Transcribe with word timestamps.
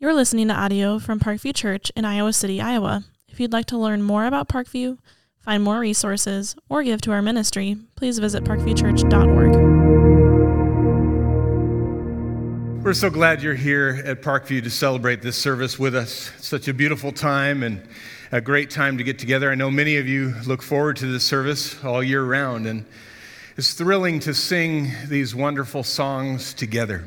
You're 0.00 0.12
listening 0.12 0.48
to 0.48 0.54
audio 0.54 0.98
from 0.98 1.20
Parkview 1.20 1.54
Church 1.54 1.92
in 1.94 2.04
Iowa 2.04 2.32
City, 2.32 2.60
Iowa. 2.60 3.04
If 3.28 3.38
you'd 3.38 3.52
like 3.52 3.66
to 3.66 3.78
learn 3.78 4.02
more 4.02 4.26
about 4.26 4.48
Parkview, 4.48 4.98
find 5.38 5.62
more 5.62 5.78
resources, 5.78 6.56
or 6.68 6.82
give 6.82 7.00
to 7.02 7.12
our 7.12 7.22
ministry, 7.22 7.76
please 7.94 8.18
visit 8.18 8.42
parkviewchurch.org. 8.42 9.54
We're 12.84 12.92
so 12.92 13.08
glad 13.08 13.40
you're 13.40 13.54
here 13.54 14.02
at 14.04 14.20
Parkview 14.20 14.64
to 14.64 14.70
celebrate 14.70 15.22
this 15.22 15.36
service 15.36 15.78
with 15.78 15.94
us. 15.94 16.32
It's 16.38 16.48
such 16.48 16.66
a 16.66 16.74
beautiful 16.74 17.12
time 17.12 17.62
and 17.62 17.80
a 18.32 18.40
great 18.40 18.70
time 18.70 18.98
to 18.98 19.04
get 19.04 19.20
together. 19.20 19.52
I 19.52 19.54
know 19.54 19.70
many 19.70 19.96
of 19.98 20.08
you 20.08 20.34
look 20.44 20.60
forward 20.60 20.96
to 20.96 21.06
this 21.06 21.24
service 21.24 21.82
all 21.84 22.02
year 22.02 22.24
round, 22.24 22.66
and 22.66 22.84
it's 23.56 23.74
thrilling 23.74 24.18
to 24.20 24.34
sing 24.34 24.90
these 25.06 25.36
wonderful 25.36 25.84
songs 25.84 26.52
together. 26.52 27.04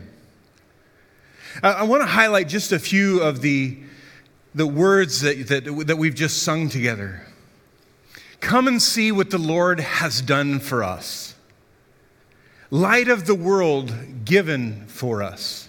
I, 1.64 1.84
want 1.84 2.02
to 2.02 2.08
highlight 2.08 2.48
just 2.48 2.72
a 2.72 2.80
few 2.80 3.22
of 3.22 3.42
the, 3.42 3.78
the 4.54 4.68
words 4.68 5.22
that, 5.22 5.48
that, 5.48 5.88
that 5.88 5.98
we've 5.98 6.16
just 6.16 6.44
sung 6.44 6.70
together. 6.70 7.22
Come 8.40 8.68
and 8.68 8.82
see 8.82 9.12
what 9.12 9.30
the 9.30 9.38
Lord 9.38 9.80
has 9.80 10.22
done 10.22 10.60
for 10.60 10.84
us. 10.84 11.36
Light 12.70 13.08
of 13.08 13.26
the 13.26 13.36
world 13.36 14.26
given 14.26 14.86
for 14.88 15.24
us 15.24 15.68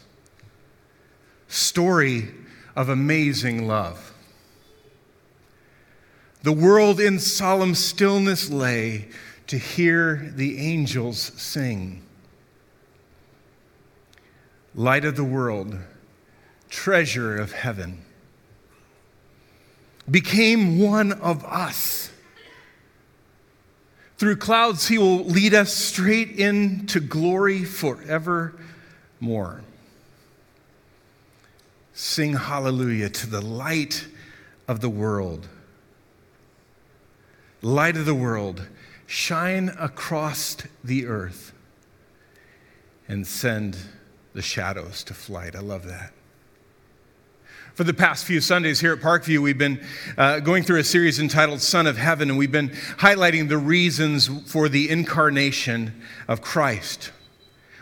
story 1.48 2.28
of 2.76 2.88
amazing 2.88 3.66
love. 3.66 4.12
The 6.42 6.52
world 6.52 7.00
in 7.00 7.18
solemn 7.18 7.74
stillness 7.74 8.50
lay 8.50 9.08
to 9.48 9.58
hear 9.58 10.30
the 10.36 10.58
angels 10.58 11.18
sing. 11.18 12.02
Light 14.74 15.04
of 15.04 15.16
the 15.16 15.24
world, 15.24 15.78
treasure 16.68 17.36
of 17.36 17.52
heaven, 17.52 18.02
became 20.10 20.78
one 20.78 21.12
of 21.12 21.44
us. 21.44 22.10
Through 24.18 24.36
clouds, 24.36 24.88
he 24.88 24.98
will 24.98 25.24
lead 25.24 25.54
us 25.54 25.72
straight 25.72 26.30
into 26.38 27.00
glory 27.00 27.64
forevermore. 27.64 28.62
Sing 31.92 32.34
hallelujah 32.34 33.10
to 33.10 33.26
the 33.28 33.40
light 33.40 34.06
of 34.66 34.80
the 34.80 34.88
world. 34.88 35.48
Light 37.62 37.96
of 37.96 38.06
the 38.06 38.14
world, 38.14 38.66
shine 39.06 39.70
across 39.78 40.56
the 40.84 41.06
earth 41.06 41.52
and 43.08 43.26
send 43.26 43.76
the 44.38 44.42
shadows 44.42 45.02
to 45.02 45.14
flight. 45.14 45.56
I 45.56 45.58
love 45.58 45.84
that. 45.88 46.12
For 47.74 47.82
the 47.82 47.92
past 47.92 48.24
few 48.24 48.40
Sundays 48.40 48.78
here 48.78 48.92
at 48.92 49.00
Parkview, 49.00 49.40
we've 49.40 49.58
been 49.58 49.84
uh, 50.16 50.38
going 50.38 50.62
through 50.62 50.78
a 50.78 50.84
series 50.84 51.18
entitled 51.18 51.60
Son 51.60 51.88
of 51.88 51.96
Heaven, 51.96 52.30
and 52.30 52.38
we've 52.38 52.52
been 52.52 52.68
highlighting 52.68 53.48
the 53.48 53.58
reasons 53.58 54.28
for 54.48 54.68
the 54.68 54.90
incarnation 54.90 56.00
of 56.28 56.40
Christ. 56.40 57.10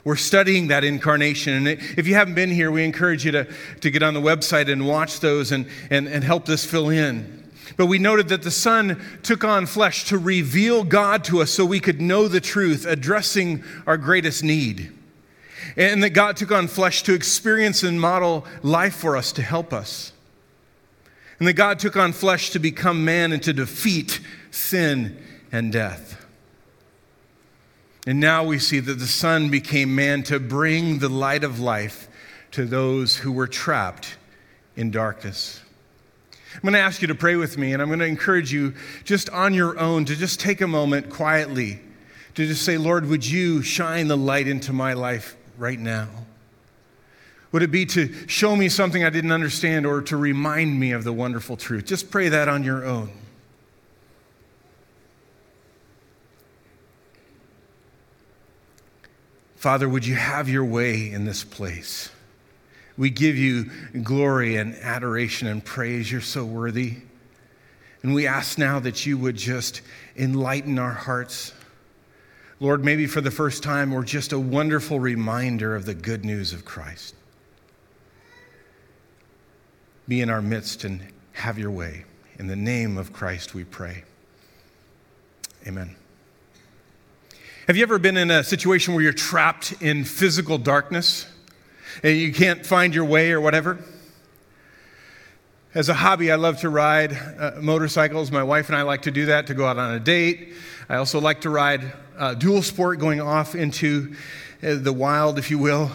We're 0.02 0.16
studying 0.16 0.68
that 0.68 0.82
incarnation. 0.82 1.52
And 1.52 1.68
if 1.68 2.06
you 2.06 2.14
haven't 2.14 2.36
been 2.36 2.50
here, 2.50 2.70
we 2.70 2.84
encourage 2.84 3.26
you 3.26 3.32
to, 3.32 3.46
to 3.82 3.90
get 3.90 4.02
on 4.02 4.14
the 4.14 4.22
website 4.22 4.72
and 4.72 4.86
watch 4.88 5.20
those 5.20 5.52
and, 5.52 5.66
and, 5.90 6.08
and 6.08 6.24
help 6.24 6.46
this 6.46 6.64
fill 6.64 6.88
in. 6.88 7.50
But 7.76 7.84
we 7.84 7.98
noted 7.98 8.28
that 8.28 8.40
the 8.40 8.50
Son 8.50 8.98
took 9.22 9.44
on 9.44 9.66
flesh 9.66 10.06
to 10.06 10.16
reveal 10.16 10.84
God 10.84 11.22
to 11.24 11.42
us 11.42 11.50
so 11.50 11.66
we 11.66 11.80
could 11.80 12.00
know 12.00 12.28
the 12.28 12.40
truth, 12.40 12.86
addressing 12.86 13.62
our 13.86 13.98
greatest 13.98 14.42
need. 14.42 14.95
And 15.76 16.02
that 16.02 16.10
God 16.10 16.36
took 16.36 16.52
on 16.52 16.68
flesh 16.68 17.02
to 17.02 17.14
experience 17.14 17.82
and 17.82 18.00
model 18.00 18.46
life 18.62 18.94
for 18.94 19.16
us 19.16 19.32
to 19.32 19.42
help 19.42 19.72
us. 19.72 20.12
And 21.38 21.46
that 21.46 21.52
God 21.52 21.78
took 21.78 21.96
on 21.96 22.12
flesh 22.12 22.50
to 22.50 22.58
become 22.58 23.04
man 23.04 23.32
and 23.32 23.42
to 23.42 23.52
defeat 23.52 24.20
sin 24.50 25.22
and 25.52 25.70
death. 25.70 26.24
And 28.06 28.20
now 28.20 28.44
we 28.44 28.58
see 28.58 28.80
that 28.80 28.98
the 28.98 29.06
Son 29.06 29.50
became 29.50 29.94
man 29.94 30.22
to 30.24 30.38
bring 30.38 30.98
the 30.98 31.08
light 31.08 31.44
of 31.44 31.60
life 31.60 32.08
to 32.52 32.64
those 32.64 33.18
who 33.18 33.32
were 33.32 33.48
trapped 33.48 34.16
in 34.76 34.90
darkness. 34.90 35.60
I'm 36.54 36.62
going 36.62 36.72
to 36.72 36.78
ask 36.78 37.02
you 37.02 37.08
to 37.08 37.14
pray 37.14 37.36
with 37.36 37.58
me, 37.58 37.74
and 37.74 37.82
I'm 37.82 37.88
going 37.88 37.98
to 37.98 38.06
encourage 38.06 38.50
you 38.50 38.74
just 39.04 39.28
on 39.28 39.52
your 39.52 39.78
own 39.78 40.06
to 40.06 40.16
just 40.16 40.40
take 40.40 40.62
a 40.62 40.66
moment 40.66 41.10
quietly 41.10 41.80
to 42.34 42.46
just 42.46 42.64
say, 42.64 42.78
Lord, 42.78 43.06
would 43.08 43.26
you 43.26 43.62
shine 43.62 44.08
the 44.08 44.16
light 44.16 44.46
into 44.46 44.72
my 44.72 44.92
life 44.92 45.36
right 45.58 45.78
now? 45.78 46.08
Would 47.52 47.62
it 47.62 47.70
be 47.70 47.86
to 47.86 48.12
show 48.28 48.54
me 48.54 48.68
something 48.68 49.04
I 49.04 49.10
didn't 49.10 49.32
understand 49.32 49.86
or 49.86 50.02
to 50.02 50.16
remind 50.16 50.78
me 50.78 50.92
of 50.92 51.04
the 51.04 51.12
wonderful 51.12 51.56
truth? 51.56 51.86
Just 51.86 52.10
pray 52.10 52.28
that 52.28 52.48
on 52.48 52.64
your 52.64 52.84
own. 52.84 53.10
Father, 59.56 59.88
would 59.88 60.06
you 60.06 60.14
have 60.14 60.48
your 60.48 60.64
way 60.64 61.10
in 61.10 61.24
this 61.24 61.42
place? 61.42 62.10
We 62.98 63.10
give 63.10 63.36
you 63.36 63.70
glory 64.02 64.56
and 64.56 64.74
adoration 64.76 65.48
and 65.48 65.64
praise. 65.64 66.10
You're 66.10 66.20
so 66.20 66.44
worthy. 66.44 66.94
And 68.02 68.14
we 68.14 68.26
ask 68.26 68.58
now 68.58 68.78
that 68.80 69.06
you 69.06 69.18
would 69.18 69.36
just 69.36 69.80
enlighten 70.16 70.78
our 70.78 70.92
hearts. 70.92 71.52
Lord, 72.58 72.84
maybe 72.84 73.06
for 73.06 73.20
the 73.20 73.30
first 73.30 73.62
time, 73.62 73.92
or 73.92 74.02
just 74.02 74.32
a 74.32 74.38
wonderful 74.38 74.98
reminder 74.98 75.76
of 75.76 75.84
the 75.84 75.94
good 75.94 76.24
news 76.24 76.54
of 76.54 76.64
Christ. 76.64 77.14
Be 80.08 80.20
in 80.22 80.30
our 80.30 80.40
midst 80.40 80.84
and 80.84 81.02
have 81.32 81.58
your 81.58 81.70
way. 81.70 82.04
In 82.38 82.46
the 82.46 82.56
name 82.56 82.96
of 82.96 83.12
Christ, 83.12 83.54
we 83.54 83.64
pray. 83.64 84.04
Amen. 85.66 85.96
Have 87.66 87.76
you 87.76 87.82
ever 87.82 87.98
been 87.98 88.16
in 88.16 88.30
a 88.30 88.44
situation 88.44 88.94
where 88.94 89.02
you're 89.02 89.12
trapped 89.12 89.82
in 89.82 90.04
physical 90.04 90.56
darkness 90.56 91.26
and 92.02 92.16
you 92.16 92.32
can't 92.32 92.64
find 92.64 92.94
your 92.94 93.04
way 93.04 93.32
or 93.32 93.40
whatever? 93.40 93.78
As 95.74 95.90
a 95.90 95.94
hobby, 95.94 96.32
I 96.32 96.36
love 96.36 96.60
to 96.60 96.70
ride 96.70 97.12
uh, 97.12 97.52
motorcycles. 97.60 98.30
My 98.30 98.42
wife 98.42 98.68
and 98.68 98.76
I 98.76 98.82
like 98.82 99.02
to 99.02 99.10
do 99.10 99.26
that 99.26 99.48
to 99.48 99.54
go 99.54 99.66
out 99.66 99.76
on 99.76 99.94
a 99.94 100.00
date. 100.00 100.54
I 100.88 100.96
also 100.96 101.20
like 101.20 101.42
to 101.42 101.50
ride 101.50 101.92
uh, 102.18 102.34
dual 102.34 102.62
sport, 102.62 102.98
going 102.98 103.20
off 103.20 103.54
into 103.54 104.14
uh, 104.62 104.74
the 104.76 104.92
wild, 104.92 105.38
if 105.38 105.50
you 105.50 105.58
will. 105.58 105.90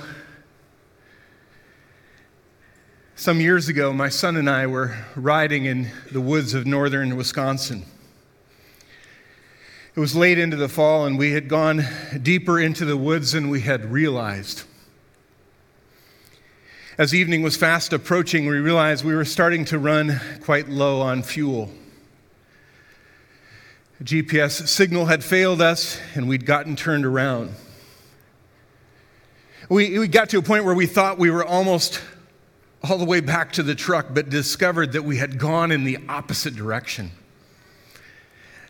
Some 3.16 3.40
years 3.40 3.70
ago, 3.70 3.94
my 3.94 4.10
son 4.10 4.36
and 4.36 4.50
I 4.50 4.68
were 4.68 4.98
riding 5.16 5.66
in 5.66 5.90
the 6.12 6.22
woods 6.22 6.54
of 6.54 6.66
northern 6.66 7.16
Wisconsin. 7.16 7.86
It 9.94 10.00
was 10.00 10.16
late 10.16 10.40
into 10.40 10.56
the 10.56 10.70
fall, 10.70 11.06
and 11.06 11.18
we 11.18 11.34
had 11.34 11.48
gone 11.48 11.86
deeper 12.22 12.60
into 12.60 12.86
the 12.86 12.98
woods 12.98 13.34
than 13.34 13.50
we 13.50 13.62
had 13.62 13.92
realized. 13.92 14.64
As 16.98 17.14
evening 17.14 17.42
was 17.42 17.58
fast 17.58 17.94
approaching, 17.94 18.46
we 18.48 18.58
realized 18.58 19.04
we 19.04 19.16
were 19.16 19.26
starting 19.26 19.66
to 19.66 19.80
run 19.80 20.20
quite 20.44 20.70
low 20.70 21.02
on 21.02 21.24
fuel. 21.24 21.72
GPS 24.04 24.68
signal 24.68 25.06
had 25.06 25.24
failed 25.24 25.62
us, 25.62 26.00
and 26.16 26.28
we'd 26.28 26.46
gotten 26.46 26.76
turned 26.76 27.06
around. 27.06 27.52
We, 29.70 30.00
we 30.00 30.08
got 30.08 30.30
to 30.30 30.40
a 30.40 30.42
point 30.42 30.66
where 30.66 30.74
we 30.74 30.88
thought 30.88 31.20
we 31.20 31.30
were 31.30 31.46
almost 31.46 32.02
all 32.84 32.98
the 32.98 33.06
way 33.06 33.20
back 33.20 33.52
to 33.54 33.64
the 33.64 33.76
truck, 33.76 34.08
but 34.12 34.28
discovered 34.28 34.94
that 34.94 35.04
we 35.04 35.18
had 35.18 35.38
gone 35.38 35.72
in 35.72 35.84
the 35.84 36.00
opposite 36.10 36.56
direction. 36.56 37.12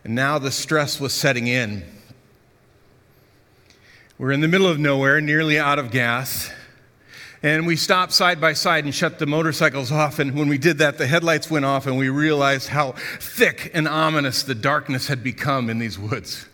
And 0.03 0.15
now 0.15 0.37
the 0.37 0.51
stress 0.51 0.99
was 0.99 1.13
setting 1.13 1.47
in. 1.47 1.85
We're 4.17 4.33
in 4.33 4.41
the 4.41 4.49
middle 4.49 4.67
of 4.67 4.79
nowhere, 4.79 5.21
nearly 5.21 5.57
out 5.57 5.79
of 5.79 5.91
gas. 5.91 6.51
And 7.43 7.65
we 7.65 7.75
stopped 7.75 8.11
side 8.11 8.39
by 8.39 8.53
side 8.53 8.85
and 8.85 8.93
shut 8.93 9.17
the 9.17 9.25
motorcycles 9.25 9.91
off. 9.91 10.19
And 10.19 10.35
when 10.35 10.47
we 10.47 10.59
did 10.59 10.77
that, 10.77 10.99
the 10.99 11.07
headlights 11.07 11.49
went 11.49 11.65
off, 11.65 11.87
and 11.87 11.97
we 11.97 12.09
realized 12.09 12.67
how 12.69 12.91
thick 13.19 13.71
and 13.73 13.87
ominous 13.87 14.43
the 14.43 14.53
darkness 14.53 15.07
had 15.07 15.23
become 15.23 15.69
in 15.69 15.79
these 15.79 15.97
woods. 15.97 16.45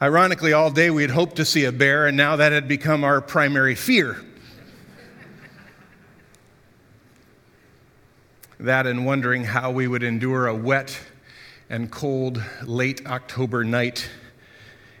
Ironically, 0.00 0.52
all 0.52 0.70
day 0.70 0.90
we 0.90 1.02
had 1.02 1.10
hoped 1.10 1.36
to 1.36 1.44
see 1.44 1.64
a 1.64 1.72
bear, 1.72 2.06
and 2.06 2.16
now 2.16 2.36
that 2.36 2.52
had 2.52 2.68
become 2.68 3.02
our 3.02 3.20
primary 3.20 3.74
fear. 3.74 4.22
that 8.60 8.86
and 8.86 9.06
wondering 9.06 9.44
how 9.44 9.70
we 9.70 9.86
would 9.86 10.02
endure 10.02 10.48
a 10.48 10.54
wet 10.54 11.00
and 11.70 11.90
cold 11.90 12.42
late 12.64 13.06
October 13.06 13.62
night 13.64 14.08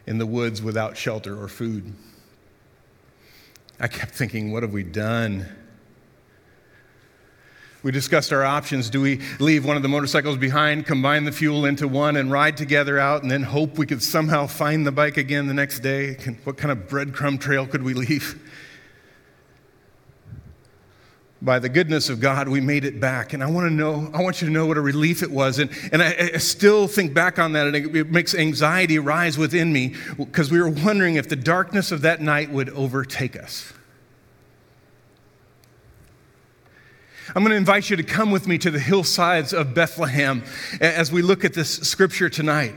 in 0.06 0.18
the 0.18 0.26
woods 0.26 0.62
without 0.62 0.96
shelter 0.96 1.40
or 1.40 1.48
food. 1.48 1.92
I 3.80 3.86
kept 3.86 4.12
thinking, 4.12 4.52
what 4.52 4.62
have 4.62 4.72
we 4.72 4.82
done? 4.82 5.46
We 7.84 7.92
discussed 7.92 8.32
our 8.32 8.44
options. 8.44 8.90
Do 8.90 9.00
we 9.00 9.20
leave 9.38 9.64
one 9.64 9.76
of 9.76 9.82
the 9.82 9.88
motorcycles 9.88 10.36
behind, 10.36 10.84
combine 10.84 11.24
the 11.24 11.30
fuel 11.30 11.64
into 11.64 11.86
one, 11.86 12.16
and 12.16 12.30
ride 12.30 12.56
together 12.56 12.98
out, 12.98 13.22
and 13.22 13.30
then 13.30 13.44
hope 13.44 13.78
we 13.78 13.86
could 13.86 14.02
somehow 14.02 14.48
find 14.48 14.84
the 14.84 14.90
bike 14.90 15.16
again 15.16 15.46
the 15.46 15.54
next 15.54 15.78
day? 15.78 16.14
What 16.42 16.56
kind 16.56 16.72
of 16.72 16.88
breadcrumb 16.88 17.38
trail 17.38 17.66
could 17.66 17.84
we 17.84 17.94
leave? 17.94 18.40
By 21.40 21.58
the 21.58 21.68
goodness 21.68 22.08
of 22.08 22.20
God, 22.20 22.48
we 22.48 22.60
made 22.60 22.84
it 22.84 22.98
back. 22.98 23.32
And 23.32 23.42
I 23.42 23.50
want 23.50 23.68
to 23.68 23.72
know, 23.72 24.10
I 24.12 24.22
want 24.22 24.40
you 24.40 24.48
to 24.48 24.52
know 24.52 24.66
what 24.66 24.76
a 24.76 24.80
relief 24.80 25.22
it 25.22 25.30
was. 25.30 25.58
And, 25.58 25.70
and 25.92 26.02
I, 26.02 26.30
I 26.34 26.38
still 26.38 26.88
think 26.88 27.14
back 27.14 27.38
on 27.38 27.52
that, 27.52 27.68
and 27.68 27.76
it, 27.76 27.94
it 27.94 28.10
makes 28.10 28.34
anxiety 28.34 28.98
rise 28.98 29.38
within 29.38 29.72
me 29.72 29.94
because 30.16 30.50
we 30.50 30.60
were 30.60 30.68
wondering 30.68 31.14
if 31.14 31.28
the 31.28 31.36
darkness 31.36 31.92
of 31.92 32.02
that 32.02 32.20
night 32.20 32.50
would 32.50 32.70
overtake 32.70 33.40
us. 33.40 33.72
I'm 37.34 37.42
going 37.42 37.50
to 37.50 37.56
invite 37.56 37.90
you 37.90 37.96
to 37.96 38.02
come 38.02 38.30
with 38.30 38.48
me 38.48 38.58
to 38.58 38.70
the 38.70 38.78
hillsides 38.78 39.52
of 39.52 39.74
Bethlehem 39.74 40.42
as 40.80 41.12
we 41.12 41.22
look 41.22 41.44
at 41.44 41.52
this 41.52 41.70
scripture 41.80 42.30
tonight. 42.30 42.74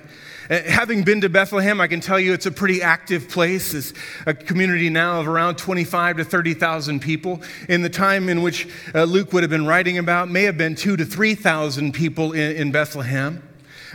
Uh, 0.51 0.62
having 0.63 1.03
been 1.03 1.21
to 1.21 1.30
Bethlehem, 1.30 1.80
I 1.80 1.88
can 1.88 2.01
tell 2.01 2.19
you 2.19 2.33
it's 2.33 2.45
a 2.45 2.51
pretty 2.51 2.81
active 2.81 3.30
place. 3.30 3.74
It's 3.74 3.94
a 4.25 4.33
community 4.33 4.89
now 4.89 5.21
of 5.21 5.30
around 5.30 5.56
25 5.56 6.18
to 6.18 6.25
30,000 6.25 7.00
people. 7.00 7.42
In 7.69 7.83
the 7.83 7.89
time 7.89 8.27
in 8.27 8.42
which 8.42 8.68
uh, 8.94 9.06
Luke 9.06 9.31
would 9.31 9.44
have 9.44 9.50
been 9.50 9.65
writing 9.65 9.98
about, 9.98 10.30
may 10.30 10.44
have 10.44 10.57
been 10.57 10.75
two 10.75 10.98
to 10.98 11.06
3,000 11.06 11.94
people 11.94 12.33
in, 12.33 12.69
Bethlehem. 12.69 13.42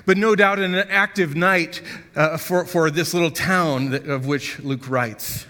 But 0.06 0.16
no 0.16 0.34
doubt 0.34 0.58
an 0.58 0.74
active 0.74 1.36
night 1.36 1.82
uh, 2.14 2.38
for, 2.38 2.64
for 2.64 2.90
this 2.90 3.12
little 3.12 3.30
town 3.30 3.92
of 4.08 4.24
which 4.26 4.58
Luke 4.60 4.88
writes. 4.88 5.44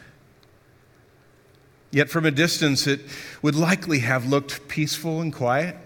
Yet 1.92 2.10
from 2.10 2.26
a 2.26 2.32
distance, 2.32 2.88
it 2.88 3.02
would 3.42 3.54
likely 3.54 4.00
have 4.00 4.26
looked 4.26 4.66
peaceful 4.66 5.20
and 5.20 5.32
quiet. 5.32 5.76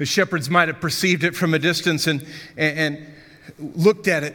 The 0.00 0.06
shepherds 0.06 0.48
might 0.48 0.68
have 0.68 0.80
perceived 0.80 1.24
it 1.24 1.36
from 1.36 1.52
a 1.52 1.58
distance 1.58 2.06
and, 2.06 2.24
and, 2.56 2.96
and 3.58 3.74
looked 3.76 4.08
at 4.08 4.22
it 4.22 4.34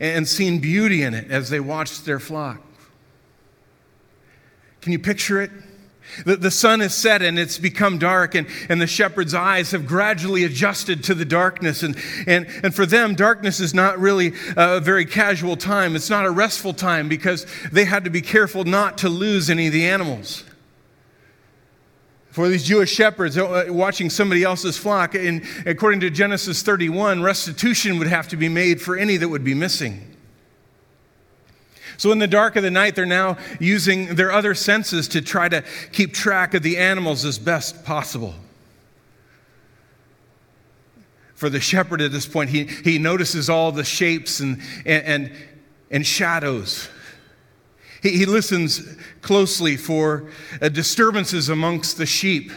and 0.00 0.26
seen 0.26 0.60
beauty 0.60 1.02
in 1.02 1.12
it 1.12 1.30
as 1.30 1.50
they 1.50 1.60
watched 1.60 2.06
their 2.06 2.18
flock. 2.18 2.62
Can 4.80 4.92
you 4.92 4.98
picture 4.98 5.42
it? 5.42 5.50
The, 6.24 6.36
the 6.36 6.50
sun 6.50 6.80
has 6.80 6.94
set 6.94 7.20
and 7.20 7.38
it's 7.38 7.58
become 7.58 7.98
dark, 7.98 8.34
and, 8.34 8.46
and 8.70 8.80
the 8.80 8.86
shepherd's 8.86 9.34
eyes 9.34 9.72
have 9.72 9.86
gradually 9.86 10.44
adjusted 10.44 11.04
to 11.04 11.14
the 11.14 11.26
darkness. 11.26 11.82
And, 11.82 11.94
and, 12.26 12.46
and 12.64 12.74
for 12.74 12.86
them, 12.86 13.14
darkness 13.14 13.60
is 13.60 13.74
not 13.74 13.98
really 13.98 14.32
a 14.56 14.80
very 14.80 15.04
casual 15.04 15.58
time. 15.58 15.96
It's 15.96 16.08
not 16.08 16.24
a 16.24 16.30
restful 16.30 16.72
time 16.72 17.10
because 17.10 17.46
they 17.70 17.84
had 17.84 18.04
to 18.04 18.10
be 18.10 18.22
careful 18.22 18.64
not 18.64 18.96
to 18.98 19.10
lose 19.10 19.50
any 19.50 19.66
of 19.66 19.74
the 19.74 19.86
animals 19.86 20.44
for 22.38 22.48
these 22.48 22.62
Jewish 22.62 22.92
shepherds 22.92 23.36
uh, 23.36 23.64
watching 23.68 24.08
somebody 24.08 24.44
else's 24.44 24.78
flock. 24.78 25.16
And 25.16 25.42
according 25.66 25.98
to 26.02 26.10
Genesis 26.10 26.62
31, 26.62 27.20
restitution 27.20 27.98
would 27.98 28.06
have 28.06 28.28
to 28.28 28.36
be 28.36 28.48
made 28.48 28.80
for 28.80 28.96
any 28.96 29.16
that 29.16 29.28
would 29.28 29.42
be 29.42 29.54
missing. 29.54 30.14
So, 31.96 32.12
in 32.12 32.20
the 32.20 32.28
dark 32.28 32.54
of 32.54 32.62
the 32.62 32.70
night, 32.70 32.94
they're 32.94 33.06
now 33.06 33.38
using 33.58 34.14
their 34.14 34.30
other 34.30 34.54
senses 34.54 35.08
to 35.08 35.20
try 35.20 35.48
to 35.48 35.64
keep 35.90 36.14
track 36.14 36.54
of 36.54 36.62
the 36.62 36.78
animals 36.78 37.24
as 37.24 37.40
best 37.40 37.84
possible. 37.84 38.36
For 41.34 41.50
the 41.50 41.58
shepherd 41.58 42.00
at 42.00 42.12
this 42.12 42.28
point, 42.28 42.50
he, 42.50 42.66
he 42.66 43.00
notices 43.00 43.50
all 43.50 43.72
the 43.72 43.82
shapes 43.82 44.38
and, 44.38 44.62
and, 44.86 45.04
and, 45.04 45.32
and 45.90 46.06
shadows 46.06 46.88
he, 48.02 48.10
he 48.10 48.26
listens 48.26 48.96
closely 49.22 49.76
for 49.76 50.30
uh, 50.60 50.68
disturbances 50.68 51.48
amongst 51.48 51.98
the 51.98 52.06
sheep. 52.06 52.52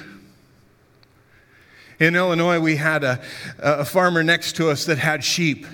In 2.00 2.16
Illinois, 2.16 2.60
we 2.60 2.78
had 2.78 3.04
a, 3.04 3.22
a 3.60 3.86
farmer 3.86 4.24
next 4.24 4.56
to 4.56 4.70
us 4.70 4.86
that 4.86 4.98
had 4.98 5.24
sheep. 5.24 5.68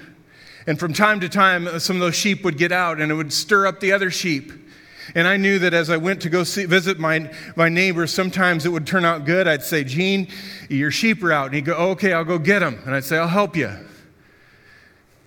And 0.66 0.78
from 0.78 0.92
time 0.92 1.22
to 1.22 1.30
time, 1.30 1.68
uh, 1.68 1.80
some 1.80 1.96
of 1.96 2.02
those 2.02 2.16
sheep 2.16 2.44
would 2.44 2.58
get 2.58 2.74
out 2.74 3.00
and 3.00 3.12
it 3.12 3.16
would 3.16 3.32
stir 3.32 3.66
up 3.66 3.80
the 3.80 3.94
other 3.94 4.12
sheep. 4.12 4.52
And 5.16 5.26
I 5.26 5.38
knew 5.38 5.58
that 5.60 5.74
as 5.74 5.90
I 5.90 5.96
went 5.96 6.22
to 6.24 6.30
go 6.30 6.44
see, 6.44 6.66
visit 6.66 7.00
my, 7.00 7.32
my 7.56 7.70
neighbors, 7.70 8.14
sometimes 8.14 8.66
it 8.66 8.70
would 8.70 8.86
turn 8.86 9.06
out 9.06 9.24
good. 9.24 9.48
I'd 9.48 9.64
say, 9.64 9.86
Gene, 9.86 10.28
your 10.70 10.92
sheep 10.92 11.24
are 11.24 11.32
out. 11.32 11.46
And 11.46 11.56
he'd 11.56 11.66
go, 11.66 11.74
okay, 11.92 12.12
I'll 12.12 12.26
go 12.26 12.38
get 12.38 12.60
them. 12.60 12.82
And 12.86 12.94
I'd 12.94 13.06
say, 13.06 13.18
I'll 13.18 13.30
help 13.30 13.56
you. 13.56 13.74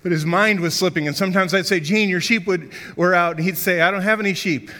But 0.02 0.12
his 0.12 0.24
mind 0.24 0.60
was 0.60 0.74
slipping. 0.74 1.06
And 1.06 1.16
sometimes 1.16 1.52
I'd 1.52 1.66
say, 1.66 1.80
Gene, 1.80 2.08
your 2.08 2.20
sheep 2.20 2.46
would, 2.46 2.72
were 2.96 3.14
out. 3.14 3.36
And 3.36 3.44
he'd 3.44 3.58
say, 3.58 3.80
I 3.80 3.90
don't 3.90 4.02
have 4.02 4.20
any 4.20 4.34
sheep. 4.34 4.70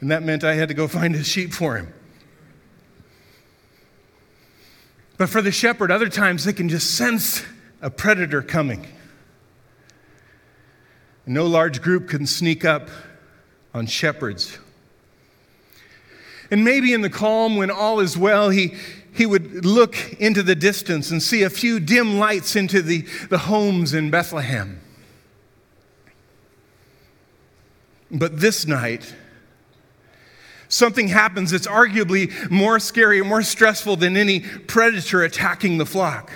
And 0.00 0.10
that 0.10 0.22
meant 0.22 0.44
I 0.44 0.54
had 0.54 0.68
to 0.68 0.74
go 0.74 0.88
find 0.88 1.14
his 1.14 1.26
sheep 1.26 1.52
for 1.52 1.76
him. 1.76 1.92
But 5.16 5.28
for 5.28 5.40
the 5.40 5.52
shepherd, 5.52 5.90
other 5.90 6.08
times 6.08 6.44
they 6.44 6.52
can 6.52 6.68
just 6.68 6.96
sense 6.96 7.44
a 7.80 7.88
predator 7.88 8.42
coming. 8.42 8.86
No 11.26 11.46
large 11.46 11.80
group 11.80 12.08
can 12.08 12.26
sneak 12.26 12.64
up 12.64 12.88
on 13.72 13.86
shepherds. 13.86 14.58
And 16.50 16.64
maybe 16.64 16.92
in 16.92 17.00
the 17.00 17.10
calm, 17.10 17.56
when 17.56 17.70
all 17.70 18.00
is 18.00 18.16
well, 18.16 18.50
he, 18.50 18.74
he 19.14 19.26
would 19.26 19.64
look 19.64 20.14
into 20.14 20.42
the 20.42 20.56
distance 20.56 21.10
and 21.10 21.22
see 21.22 21.44
a 21.44 21.50
few 21.50 21.78
dim 21.78 22.18
lights 22.18 22.56
into 22.56 22.82
the, 22.82 23.02
the 23.30 23.38
homes 23.38 23.94
in 23.94 24.10
Bethlehem. 24.10 24.80
But 28.10 28.40
this 28.40 28.66
night, 28.66 29.14
something 30.68 31.08
happens 31.08 31.52
that's 31.52 31.66
arguably 31.66 32.50
more 32.50 32.80
scary, 32.80 33.20
and 33.20 33.28
more 33.28 33.42
stressful 33.42 33.96
than 33.96 34.16
any 34.16 34.40
predator 34.40 35.22
attacking 35.22 35.78
the 35.78 35.86
flock. 35.86 36.32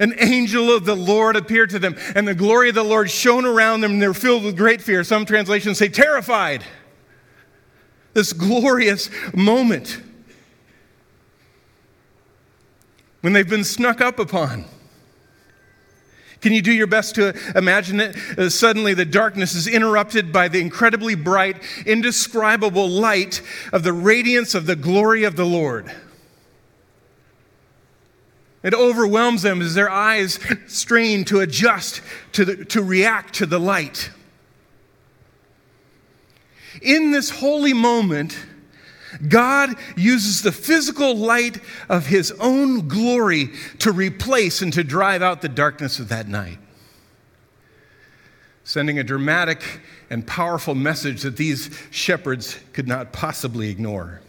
An 0.00 0.14
angel 0.18 0.74
of 0.74 0.84
the 0.84 0.96
Lord 0.96 1.36
appeared 1.36 1.70
to 1.70 1.78
them, 1.78 1.96
and 2.14 2.26
the 2.26 2.34
glory 2.34 2.68
of 2.68 2.74
the 2.74 2.84
Lord 2.84 3.10
shone 3.10 3.44
around 3.44 3.80
them, 3.80 3.92
and 3.92 4.02
they 4.02 4.08
were 4.08 4.14
filled 4.14 4.44
with 4.44 4.56
great 4.56 4.80
fear. 4.80 5.04
Some 5.04 5.26
translations 5.26 5.78
say 5.78 5.88
terrified. 5.88 6.64
This 8.14 8.32
glorious 8.32 9.10
moment 9.32 10.02
when 13.28 13.34
they've 13.34 13.46
been 13.46 13.62
snuck 13.62 14.00
up 14.00 14.18
upon. 14.18 14.64
Can 16.40 16.54
you 16.54 16.62
do 16.62 16.72
your 16.72 16.86
best 16.86 17.16
to 17.16 17.38
imagine 17.54 18.00
it? 18.00 18.16
Uh, 18.38 18.48
suddenly, 18.48 18.94
the 18.94 19.04
darkness 19.04 19.54
is 19.54 19.66
interrupted 19.66 20.32
by 20.32 20.48
the 20.48 20.62
incredibly 20.62 21.14
bright, 21.14 21.62
indescribable 21.84 22.88
light 22.88 23.42
of 23.70 23.82
the 23.82 23.92
radiance 23.92 24.54
of 24.54 24.64
the 24.64 24.76
glory 24.76 25.24
of 25.24 25.36
the 25.36 25.44
Lord. 25.44 25.92
It 28.62 28.72
overwhelms 28.72 29.42
them 29.42 29.60
as 29.60 29.74
their 29.74 29.90
eyes 29.90 30.40
strain 30.66 31.26
to 31.26 31.40
adjust, 31.40 32.00
to, 32.32 32.46
the, 32.46 32.64
to 32.64 32.82
react 32.82 33.34
to 33.34 33.44
the 33.44 33.60
light. 33.60 34.08
In 36.80 37.10
this 37.10 37.28
holy 37.28 37.74
moment, 37.74 38.38
God 39.26 39.74
uses 39.96 40.42
the 40.42 40.52
physical 40.52 41.16
light 41.16 41.60
of 41.88 42.06
his 42.06 42.32
own 42.38 42.86
glory 42.86 43.50
to 43.80 43.90
replace 43.90 44.62
and 44.62 44.72
to 44.74 44.84
drive 44.84 45.22
out 45.22 45.42
the 45.42 45.48
darkness 45.48 45.98
of 45.98 46.08
that 46.10 46.28
night, 46.28 46.58
sending 48.62 48.98
a 48.98 49.04
dramatic 49.04 49.80
and 50.08 50.26
powerful 50.26 50.74
message 50.74 51.22
that 51.22 51.36
these 51.36 51.70
shepherds 51.90 52.58
could 52.72 52.86
not 52.86 53.12
possibly 53.12 53.70
ignore. 53.70 54.20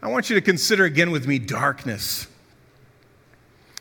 I 0.00 0.08
want 0.08 0.30
you 0.30 0.34
to 0.34 0.40
consider 0.42 0.84
again 0.84 1.10
with 1.10 1.26
me 1.26 1.38
darkness, 1.38 2.26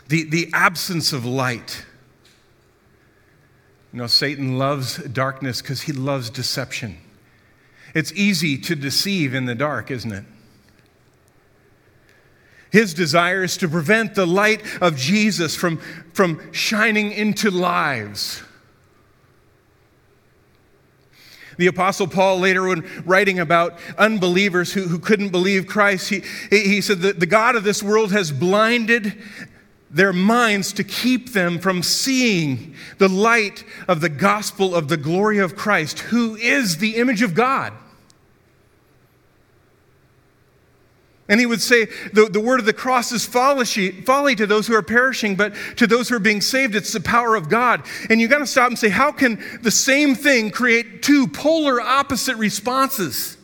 the, 0.08 0.24
the 0.24 0.50
absence 0.54 1.14
of 1.14 1.26
light. 1.26 1.86
You 3.94 4.00
know, 4.00 4.08
Satan 4.08 4.58
loves 4.58 4.98
darkness 4.98 5.62
because 5.62 5.82
he 5.82 5.92
loves 5.92 6.30
deception. 6.30 6.98
It's 7.94 8.12
easy 8.14 8.58
to 8.60 8.76
deceive 8.76 9.34
in 9.34 9.46
the 9.46 9.56
dark, 9.56 9.92
isn't 9.92 10.12
it? 10.12 10.24
His 12.72 12.94
desire 12.94 13.44
is 13.44 13.58
to 13.58 13.68
prevent 13.68 14.16
the 14.16 14.26
light 14.26 14.62
of 14.82 14.96
Jesus 14.96 15.56
from, 15.56 15.78
from 16.14 16.54
shining 16.54 17.12
into 17.12 17.52
lives. 17.52 18.42
The 21.58 21.68
Apostle 21.68 22.08
Paul, 22.08 22.40
later 22.40 22.64
when 22.64 22.88
writing 23.06 23.40
about 23.40 23.78
unbelievers 23.98 24.72
who, 24.72 24.84
who 24.84 25.00
couldn't 25.00 25.30
believe 25.30 25.68
Christ, 25.68 26.10
he, 26.10 26.22
he 26.50 26.80
said 26.80 27.02
that 27.02 27.20
the 27.20 27.26
God 27.26 27.56
of 27.56 27.66
this 27.66 27.84
world 27.84 28.14
has 28.14 28.32
blinded 28.32 29.22
their 29.90 30.14
minds 30.14 30.72
to 30.74 30.84
keep 30.86 31.34
them 31.34 31.60
from 31.60 31.84
seeing 31.84 32.74
the 32.98 33.10
light 33.10 33.66
of 33.90 34.00
the 34.00 34.10
gospel 34.10 34.74
of 34.74 34.88
the 34.88 34.96
glory 34.96 35.40
of 35.40 35.58
Christ, 35.58 36.00
who 36.00 36.36
is 36.38 36.78
the 36.78 36.96
image 36.96 37.22
of 37.22 37.34
God. 37.34 37.74
And 41.32 41.40
he 41.40 41.46
would 41.46 41.62
say, 41.62 41.86
the, 42.12 42.26
the 42.30 42.42
word 42.42 42.60
of 42.60 42.66
the 42.66 42.74
cross 42.74 43.14
is 43.14 43.26
folly, 43.26 43.64
folly 44.02 44.36
to 44.36 44.46
those 44.46 44.68
who 44.68 44.76
are 44.76 44.82
perishing, 44.82 45.38
but 45.38 45.56
to 45.78 45.88
those 45.88 46.10
who 46.10 46.18
are 46.18 46.20
being 46.20 46.42
saved, 46.42 46.76
it's 46.76 46.92
the 46.92 47.00
power 47.00 47.36
of 47.36 47.48
God. 47.48 47.84
And 48.10 48.20
you 48.20 48.28
got 48.28 48.40
to 48.40 48.46
stop 48.46 48.68
and 48.68 48.78
say, 48.78 48.90
how 48.90 49.14
can 49.14 49.42
the 49.62 49.72
same 49.72 50.14
thing 50.14 50.52
create 50.52 51.02
two 51.02 51.28
polar 51.30 51.80
opposite 51.80 52.36
responses? 52.36 53.38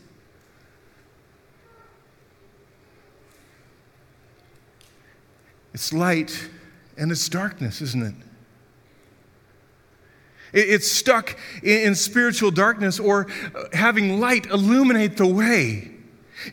It's 5.74 5.94
light 5.94 6.50
and 6.98 7.10
it's 7.10 7.30
darkness, 7.30 7.82
isn't 7.82 8.04
it? 8.04 8.16
It's 10.52 10.92
stuck 10.92 11.38
in 11.64 11.96
spiritual 11.96 12.52
darkness 12.52 13.00
or 13.00 13.28
uh, 13.56 13.64
having 13.72 14.20
light 14.20 14.48
illuminate 14.48 15.16
the 15.16 15.28
way. 15.28 15.92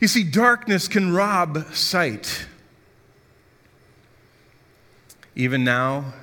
You 0.01 0.07
see, 0.07 0.23
darkness 0.23 0.87
can 0.87 1.13
rob 1.13 1.73
sight. 1.73 2.47
Even 5.35 5.63
now, 5.63 6.13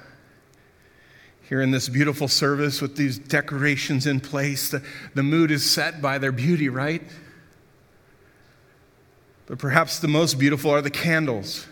here 1.48 1.60
in 1.60 1.70
this 1.70 1.88
beautiful 1.88 2.28
service 2.28 2.80
with 2.80 2.96
these 2.96 3.18
decorations 3.18 4.06
in 4.06 4.20
place, 4.20 4.70
the, 4.70 4.82
the 5.14 5.22
mood 5.22 5.50
is 5.50 5.68
set 5.68 6.00
by 6.00 6.18
their 6.18 6.32
beauty, 6.32 6.68
right? 6.68 7.02
But 9.46 9.58
perhaps 9.58 9.98
the 9.98 10.08
most 10.08 10.38
beautiful 10.38 10.70
are 10.70 10.80
the 10.80 10.90
candles. 10.90 11.66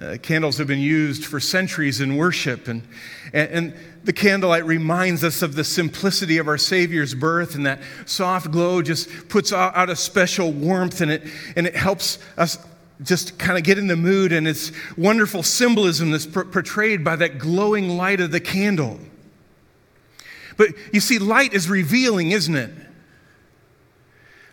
Uh, 0.00 0.16
candles 0.16 0.56
have 0.56 0.66
been 0.66 0.80
used 0.80 1.26
for 1.26 1.38
centuries 1.38 2.00
in 2.00 2.16
worship, 2.16 2.68
and, 2.68 2.82
and, 3.34 3.50
and, 3.50 3.74
the 4.02 4.14
candlelight 4.14 4.64
reminds 4.64 5.22
us 5.22 5.42
of 5.42 5.54
the 5.54 5.62
simplicity 5.62 6.38
of 6.38 6.48
our 6.48 6.56
Savior's 6.56 7.14
birth, 7.14 7.54
and 7.54 7.66
that 7.66 7.80
soft 8.06 8.50
glow 8.50 8.80
just 8.80 9.28
puts 9.28 9.52
out, 9.52 9.90
a 9.90 9.94
special 9.94 10.52
warmth, 10.52 11.02
and 11.02 11.10
it, 11.10 11.24
and 11.54 11.66
it 11.66 11.76
helps 11.76 12.18
us 12.38 12.56
just 13.02 13.38
kind 13.38 13.58
of 13.58 13.64
get 13.64 13.76
in 13.76 13.88
the 13.88 13.96
mood, 13.96 14.32
and 14.32 14.48
it's 14.48 14.72
wonderful 14.96 15.42
symbolism 15.42 16.12
that's 16.12 16.24
portrayed 16.24 17.04
by 17.04 17.14
that 17.16 17.38
glowing 17.38 17.90
light 17.90 18.22
of 18.22 18.30
the 18.30 18.40
candle. 18.40 18.98
But 20.56 20.70
you 20.94 21.00
see, 21.00 21.18
light 21.18 21.52
is 21.52 21.68
revealing, 21.68 22.30
isn't 22.30 22.56
it? 22.56 22.70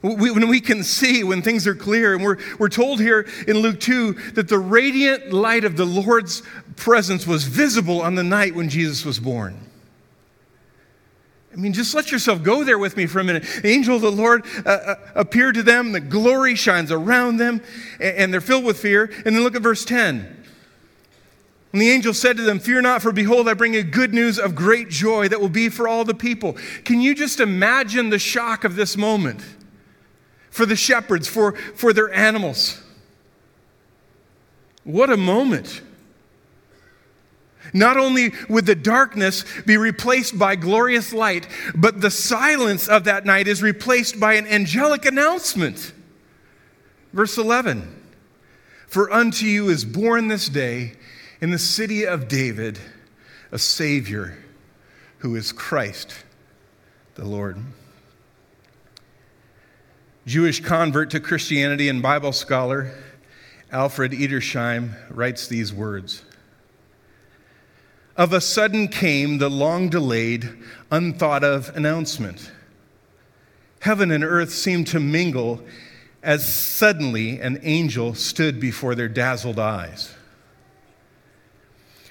We, 0.01 0.29
when 0.31 0.47
we 0.47 0.61
can 0.61 0.83
see, 0.83 1.23
when 1.23 1.41
things 1.41 1.65
are 1.65 1.73
clear, 1.75 2.13
and 2.13 2.23
we're, 2.23 2.37
we're 2.59 2.69
told 2.69 2.99
here 2.99 3.27
in 3.47 3.57
Luke 3.57 3.79
2 3.79 4.13
that 4.33 4.47
the 4.47 4.59
radiant 4.59 5.33
light 5.33 5.63
of 5.63 5.75
the 5.75 5.85
Lord's 5.85 6.43
presence 6.75 7.25
was 7.25 7.45
visible 7.45 8.01
on 8.01 8.15
the 8.15 8.23
night 8.23 8.53
when 8.53 8.69
Jesus 8.69 9.03
was 9.03 9.19
born. 9.19 9.57
I 11.51 11.55
mean, 11.59 11.73
just 11.73 11.95
let 11.95 12.11
yourself 12.11 12.43
go 12.43 12.63
there 12.63 12.77
with 12.77 12.95
me 12.95 13.07
for 13.07 13.19
a 13.19 13.23
minute. 13.23 13.43
The 13.63 13.69
angel 13.69 13.95
of 13.95 14.03
the 14.03 14.11
Lord 14.11 14.45
uh, 14.63 14.69
uh, 14.69 14.95
appeared 15.15 15.55
to 15.55 15.63
them, 15.63 15.91
the 15.91 15.99
glory 15.99 16.53
shines 16.53 16.91
around 16.91 17.37
them, 17.37 17.61
and, 17.99 18.17
and 18.17 18.33
they're 18.33 18.41
filled 18.41 18.65
with 18.65 18.79
fear. 18.79 19.05
And 19.25 19.35
then 19.35 19.41
look 19.41 19.55
at 19.55 19.63
verse 19.63 19.83
10. 19.83 20.35
And 21.73 21.81
the 21.81 21.89
angel 21.89 22.13
said 22.13 22.37
to 22.37 22.43
them, 22.43 22.59
Fear 22.59 22.81
not, 22.81 23.01
for 23.01 23.11
behold, 23.11 23.49
I 23.49 23.55
bring 23.55 23.73
you 23.73 23.83
good 23.83 24.13
news 24.13 24.37
of 24.37 24.53
great 24.53 24.89
joy 24.89 25.27
that 25.29 25.41
will 25.41 25.49
be 25.49 25.69
for 25.69 25.87
all 25.87 26.05
the 26.05 26.13
people. 26.13 26.55
Can 26.85 27.01
you 27.01 27.15
just 27.15 27.39
imagine 27.39 28.09
the 28.09 28.19
shock 28.19 28.63
of 28.63 28.75
this 28.75 28.95
moment? 28.95 29.41
For 30.57 30.65
the 30.65 30.75
shepherds, 30.75 31.27
for, 31.27 31.53
for 31.53 31.93
their 31.93 32.11
animals. 32.11 32.81
What 34.83 35.11
a 35.11 35.17
moment. 35.17 35.81
Not 37.73 37.97
only 37.97 38.33
would 38.49 38.65
the 38.65 38.75
darkness 38.75 39.45
be 39.65 39.77
replaced 39.77 40.39
by 40.39 40.55
glorious 40.55 41.13
light, 41.13 41.47
but 41.75 42.01
the 42.01 42.09
silence 42.09 42.87
of 42.87 43.03
that 43.03 43.25
night 43.25 43.47
is 43.47 43.61
replaced 43.61 44.19
by 44.19 44.33
an 44.33 44.47
angelic 44.47 45.05
announcement. 45.05 45.93
Verse 47.13 47.37
11 47.37 48.03
For 48.87 49.11
unto 49.13 49.45
you 49.45 49.69
is 49.69 49.85
born 49.85 50.27
this 50.27 50.49
day 50.49 50.93
in 51.39 51.51
the 51.51 51.59
city 51.59 52.05
of 52.05 52.27
David 52.27 52.79
a 53.51 53.59
Savior 53.59 54.37
who 55.19 55.35
is 55.35 55.51
Christ 55.51 56.23
the 57.15 57.25
Lord. 57.25 57.57
Jewish 60.27 60.59
convert 60.59 61.11
to 61.11 61.21
Christianity 61.21 61.87
and 61.87 62.01
Bible 62.01 62.33
scholar 62.33 62.91
Alfred 63.71 64.11
Edersheim 64.11 64.93
writes 65.09 65.47
these 65.47 65.73
words 65.73 66.21
Of 68.17 68.33
a 68.33 68.41
sudden 68.41 68.89
came 68.89 69.37
the 69.37 69.49
long 69.49 69.87
delayed, 69.87 70.49
unthought 70.91 71.45
of 71.45 71.73
announcement. 71.77 72.51
Heaven 73.79 74.11
and 74.11 74.21
earth 74.21 74.51
seemed 74.51 74.87
to 74.87 74.99
mingle 74.99 75.63
as 76.21 76.45
suddenly 76.45 77.39
an 77.39 77.61
angel 77.63 78.13
stood 78.13 78.59
before 78.59 78.95
their 78.95 79.07
dazzled 79.07 79.59
eyes. 79.59 80.13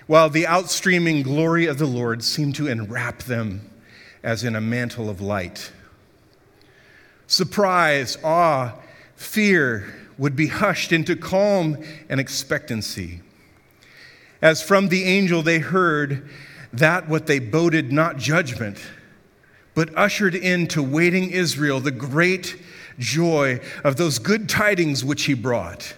While 0.07 0.31
the 0.31 0.47
outstreaming 0.47 1.21
glory 1.21 1.67
of 1.67 1.77
the 1.77 1.85
Lord 1.85 2.25
seemed 2.25 2.55
to 2.55 2.67
enwrap 2.67 3.25
them 3.25 3.71
as 4.23 4.43
in 4.43 4.57
a 4.57 4.61
mantle 4.63 5.11
of 5.11 5.21
light 5.21 5.71
surprise, 7.27 8.17
awe, 8.23 8.73
fear 9.17 9.95
would 10.19 10.37
be 10.37 10.47
hushed 10.47 10.93
into 10.93 11.17
calm 11.17 11.77
and 12.09 12.21
expectancy. 12.21 13.21
As 14.41 14.63
from 14.63 14.89
the 14.89 15.05
angel 15.05 15.43
they 15.43 15.59
heard 15.59 16.29
that 16.73 17.09
what 17.09 17.27
they 17.27 17.39
boded 17.39 17.93
not 17.93 18.17
judgment, 18.19 18.79
but 19.75 19.97
ushered 19.97 20.35
into 20.35 20.83
waiting 20.83 21.31
Israel 21.31 21.81
the 21.81 21.91
great 21.91 22.57
joy 22.99 23.61
of 23.85 23.97
those 23.97 24.19
good 24.19 24.49
tidings 24.49 25.05
which 25.05 25.25
he 25.25 25.35
brought. 25.35 25.95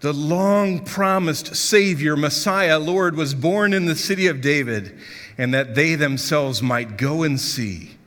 The 0.00 0.12
long 0.12 0.84
promised 0.84 1.56
Savior, 1.56 2.16
Messiah, 2.16 2.78
Lord, 2.78 3.16
was 3.16 3.34
born 3.34 3.72
in 3.72 3.86
the 3.86 3.96
city 3.96 4.28
of 4.28 4.40
David, 4.40 4.96
and 5.36 5.52
that 5.54 5.74
they 5.74 5.96
themselves 5.96 6.62
might 6.62 6.96
go 6.96 7.24
and 7.24 7.38
see 7.38 7.97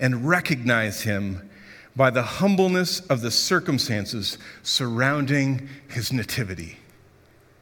and 0.00 0.26
recognize 0.26 1.02
him 1.02 1.48
by 1.94 2.10
the 2.10 2.22
humbleness 2.22 3.00
of 3.00 3.20
the 3.20 3.30
circumstances 3.30 4.38
surrounding 4.62 5.68
his 5.88 6.12
nativity. 6.12 6.78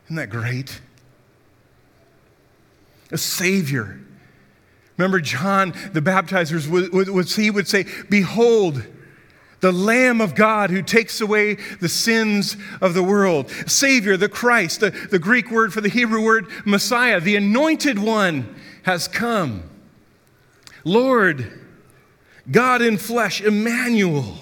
Isn't 0.06 0.16
that 0.16 0.30
great? 0.30 0.80
A 3.10 3.18
Savior. 3.18 4.00
Remember, 4.96 5.20
John 5.20 5.72
the 5.92 6.00
baptizer, 6.00 6.66
would, 6.68 7.08
would, 7.08 7.28
he 7.30 7.50
would 7.50 7.68
say, 7.68 7.86
Behold, 8.08 8.84
the 9.60 9.72
Lamb 9.72 10.20
of 10.20 10.34
God 10.34 10.70
who 10.70 10.82
takes 10.82 11.20
away 11.20 11.54
the 11.80 11.88
sins 11.88 12.56
of 12.80 12.94
the 12.94 13.02
world. 13.02 13.50
Savior, 13.66 14.16
the 14.16 14.28
Christ, 14.28 14.80
the, 14.80 14.90
the 14.90 15.18
Greek 15.18 15.50
word 15.50 15.72
for 15.72 15.80
the 15.80 15.88
Hebrew 15.88 16.22
word 16.22 16.46
Messiah, 16.64 17.20
the 17.20 17.36
anointed 17.36 17.98
one 17.98 18.54
has 18.84 19.08
come. 19.08 19.64
Lord, 20.84 21.67
God 22.50 22.82
in 22.82 22.96
flesh, 22.96 23.40
Emmanuel. 23.40 24.38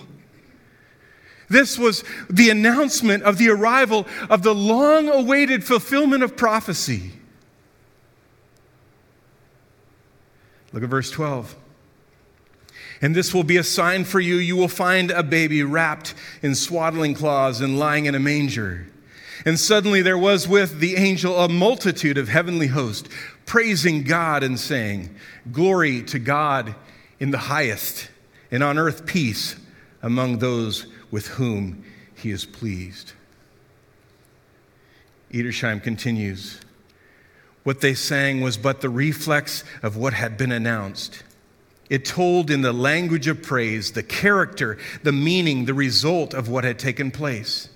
This 1.49 1.79
was 1.79 2.05
the 2.29 2.51
announcement 2.51 3.23
of 3.23 3.39
the 3.39 3.51
arrival 3.51 4.07
of 4.29 4.43
the 4.43 4.55
long 4.55 5.09
awaited 5.09 5.65
fulfillment 5.65 6.23
of 6.23 6.37
prophecy. 6.37 7.13
Look 10.73 10.83
at 10.83 10.89
verse 10.89 11.11
12. 11.11 11.57
And 13.03 13.15
this 13.15 13.33
will 13.33 13.45
be 13.45 13.59
a 13.59 13.65
sign 13.65 14.05
for 14.05 14.21
you. 14.21 14.37
You 14.37 14.57
will 14.57 14.69
find 14.69 15.11
a 15.11 15.23
baby 15.23 15.63
wrapped 15.63 16.15
in 16.43 16.55
swaddling 16.55 17.15
cloths 17.15 17.61
and 17.61 17.79
lying 17.79 18.07
in 18.07 18.15
a 18.15 18.21
manger. 18.21 18.87
And 19.45 19.61
suddenly 19.61 20.03
there 20.03 20.19
was 20.19 20.49
with 20.49 20.81
the 20.81 20.97
angel 20.97 21.39
a 21.39 21.49
multitude 21.49 22.19
of 22.19 22.29
heavenly 22.29 22.69
hosts, 22.69 23.09
praising 23.45 24.03
God 24.03 24.43
and 24.43 24.59
saying, 24.59 25.15
Glory 25.53 26.03
to 26.05 26.19
God 26.19 26.75
in 27.19 27.31
the 27.31 27.39
highest, 27.39 28.11
and 28.51 28.63
on 28.63 28.79
earth 28.79 29.07
peace 29.07 29.57
among 30.03 30.39
those 30.39 30.87
with 31.11 31.29
whom 31.29 31.85
he 32.15 32.31
is 32.31 32.45
pleased. 32.45 33.13
Edersheim 35.33 35.83
continues 35.83 36.61
What 37.65 37.81
they 37.81 37.95
sang 37.95 38.41
was 38.41 38.57
but 38.57 38.81
the 38.81 38.89
reflex 38.89 39.65
of 39.83 39.97
what 39.97 40.13
had 40.13 40.37
been 40.37 40.53
announced. 40.53 41.23
It 41.89 42.05
told 42.05 42.51
in 42.51 42.63
the 42.63 42.73
language 42.73 43.29
of 43.29 43.43
praise 43.43 43.93
the 43.93 44.03
character, 44.03 44.79
the 45.03 45.13
meaning, 45.13 45.65
the 45.65 45.75
result 45.75 46.35
of 46.35 46.49
what 46.49 46.65
had 46.65 46.79
taken 46.79 47.11
place. 47.11 47.69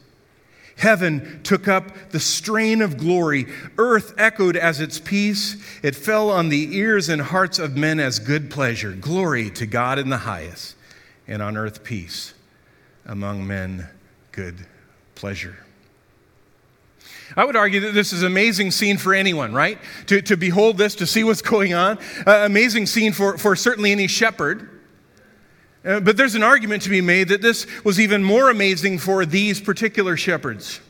Heaven 0.81 1.43
took 1.43 1.69
up 1.69 1.93
the 2.09 2.19
strain 2.19 2.81
of 2.81 2.97
glory. 2.97 3.45
Earth 3.77 4.15
echoed 4.17 4.57
as 4.57 4.81
its 4.81 4.99
peace. 4.99 5.63
It 5.83 5.95
fell 5.95 6.31
on 6.31 6.49
the 6.49 6.75
ears 6.75 7.11
and 7.11 7.21
hearts 7.21 7.59
of 7.59 7.77
men 7.77 8.01
as 8.01 8.19
good 8.19 8.51
pleasure. 8.51 8.93
Glory 8.93 9.51
to 9.51 9.67
God 9.67 9.99
in 9.99 10.09
the 10.09 10.17
highest, 10.17 10.77
and 11.29 11.43
on 11.43 11.59
earth 11.59 11.85
peace 11.85 12.33
among 13.05 13.47
men 13.47 13.89
good 14.33 14.57
pleasure. 15.17 15.59
I 17.37 17.45
would 17.45 17.57
argue 17.57 17.81
that 17.81 17.93
this 17.93 18.15
is 18.15 18.23
an 18.23 18.29
amazing 18.29 18.71
scene 18.71 18.97
for 18.97 19.13
anyone, 19.13 19.53
right? 19.53 19.79
To, 20.07 20.23
to 20.23 20.37
behold 20.39 20.79
this, 20.79 20.95
to 20.95 21.07
see 21.07 21.25
what's 21.25 21.43
going 21.43 21.75
on. 21.75 21.99
Uh, 22.27 22.45
amazing 22.47 22.87
scene 22.87 23.13
for, 23.13 23.37
for 23.37 23.55
certainly 23.55 23.93
any 23.93 24.07
shepherd. 24.07 24.80
Uh, 25.85 26.01
but 26.01 26.17
there's 26.17 26.35
an 26.35 26.43
argument 26.43 26.83
to 26.83 26.91
be 26.91 27.01
made 27.01 27.29
that 27.29 27.41
this 27.41 27.67
was 27.85 27.99
even 27.99 28.23
more 28.23 28.51
amazing 28.51 28.99
for 28.99 29.25
these 29.25 29.61
particular 29.61 30.17
shepherds. 30.17 30.81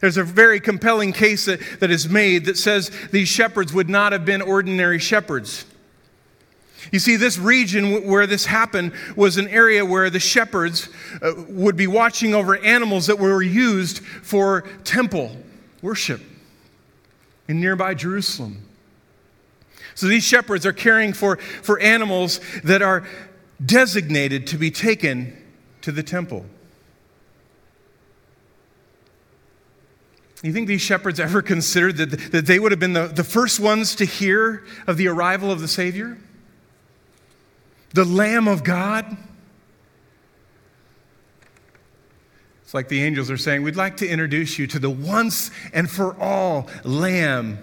There's 0.00 0.18
a 0.18 0.24
very 0.24 0.60
compelling 0.60 1.14
case 1.14 1.46
that, 1.46 1.60
that 1.80 1.90
is 1.90 2.08
made 2.08 2.44
that 2.44 2.58
says 2.58 2.90
these 3.10 3.28
shepherds 3.28 3.72
would 3.72 3.88
not 3.88 4.12
have 4.12 4.26
been 4.26 4.42
ordinary 4.42 4.98
shepherds. 4.98 5.64
You 6.92 6.98
see, 6.98 7.16
this 7.16 7.38
region 7.38 8.06
where 8.06 8.26
this 8.26 8.44
happened 8.44 8.92
was 9.16 9.38
an 9.38 9.48
area 9.48 9.82
where 9.82 10.10
the 10.10 10.20
shepherds 10.20 10.90
uh, 11.22 11.32
would 11.48 11.76
be 11.76 11.86
watching 11.86 12.34
over 12.34 12.58
animals 12.58 13.06
that 13.06 13.18
were 13.18 13.42
used 13.42 14.04
for 14.04 14.62
temple 14.84 15.34
worship 15.80 16.20
in 17.48 17.60
nearby 17.60 17.94
Jerusalem. 17.94 18.62
So 19.94 20.06
these 20.06 20.24
shepherds 20.24 20.66
are 20.66 20.72
caring 20.72 21.12
for, 21.12 21.36
for 21.36 21.78
animals 21.80 22.40
that 22.64 22.82
are 22.82 23.06
designated 23.64 24.46
to 24.48 24.56
be 24.56 24.70
taken 24.70 25.36
to 25.82 25.92
the 25.92 26.02
temple. 26.02 26.46
You 30.44 30.52
think 30.52 30.68
these 30.68 30.82
shepherds 30.82 31.18
ever 31.18 31.40
considered 31.54 31.96
that, 31.96 32.32
that 32.32 32.46
they 32.46 32.58
would 32.58 32.70
have 32.70 32.78
been 32.78 32.92
the, 32.92 33.06
the 33.06 33.24
first 33.24 33.58
ones 33.58 33.94
to 33.96 34.04
hear 34.04 34.64
of 34.86 34.98
the 34.98 35.08
arrival 35.08 35.50
of 35.50 35.60
the 35.60 35.68
Savior? 35.68 36.18
The 37.94 38.04
Lamb 38.04 38.46
of 38.46 38.62
God? 38.62 39.16
It's 42.62 42.74
like 42.74 42.88
the 42.88 43.02
angels 43.02 43.30
are 43.30 43.38
saying, 43.38 43.62
We'd 43.62 43.76
like 43.76 43.96
to 43.98 44.08
introduce 44.08 44.58
you 44.58 44.66
to 44.66 44.78
the 44.78 44.90
once 44.90 45.50
and 45.72 45.90
for 45.90 46.14
all 46.20 46.68
Lamb 46.82 47.58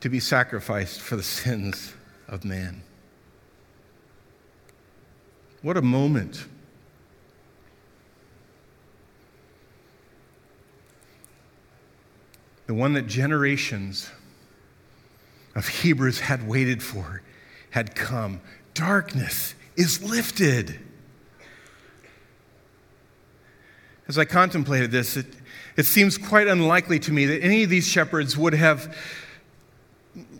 to 0.00 0.08
be 0.08 0.20
sacrificed 0.20 1.00
for 1.00 1.16
the 1.16 1.22
sins 1.22 1.94
of 2.28 2.44
man. 2.44 2.82
What 5.62 5.76
a 5.76 5.82
moment. 5.82 6.46
The 12.66 12.74
one 12.74 12.92
that 12.94 13.06
generations 13.06 14.10
of 15.54 15.66
Hebrews 15.68 16.20
had 16.20 16.46
waited 16.46 16.82
for 16.82 17.22
had 17.70 17.94
come. 17.94 18.40
Darkness 18.74 19.54
is 19.76 20.02
lifted. 20.02 20.78
As 24.08 24.18
I 24.18 24.24
contemplated 24.24 24.90
this, 24.90 25.16
it, 25.16 25.26
it 25.76 25.84
seems 25.84 26.16
quite 26.16 26.46
unlikely 26.48 26.98
to 27.00 27.12
me 27.12 27.26
that 27.26 27.42
any 27.42 27.64
of 27.64 27.70
these 27.70 27.86
shepherds 27.86 28.36
would 28.36 28.54
have 28.54 28.96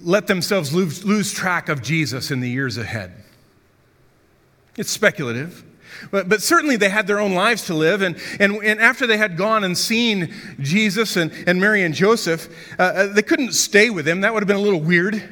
let 0.00 0.26
themselves 0.26 0.72
lose, 0.72 1.04
lose 1.04 1.32
track 1.32 1.68
of 1.68 1.82
Jesus 1.82 2.30
in 2.30 2.40
the 2.40 2.48
years 2.48 2.78
ahead. 2.78 3.12
It's 4.76 4.90
speculative. 4.90 5.64
But, 6.10 6.28
but 6.28 6.40
certainly 6.40 6.76
they 6.76 6.88
had 6.88 7.06
their 7.06 7.20
own 7.20 7.34
lives 7.34 7.66
to 7.66 7.74
live. 7.74 8.02
And, 8.02 8.16
and, 8.38 8.56
and 8.62 8.80
after 8.80 9.06
they 9.06 9.16
had 9.16 9.36
gone 9.36 9.64
and 9.64 9.76
seen 9.76 10.32
Jesus 10.60 11.16
and, 11.16 11.32
and 11.46 11.60
Mary 11.60 11.82
and 11.82 11.94
Joseph, 11.94 12.48
uh, 12.78 12.82
uh, 12.82 13.06
they 13.12 13.22
couldn't 13.22 13.52
stay 13.52 13.90
with 13.90 14.06
him. 14.06 14.22
That 14.22 14.32
would 14.32 14.42
have 14.42 14.48
been 14.48 14.56
a 14.56 14.60
little 14.60 14.80
weird. 14.80 15.22